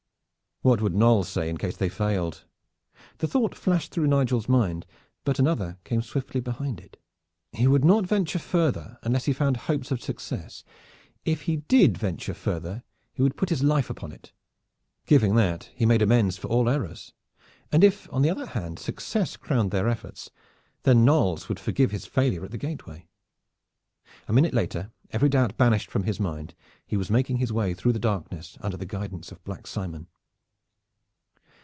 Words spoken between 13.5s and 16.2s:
life upon it. Giving that, he made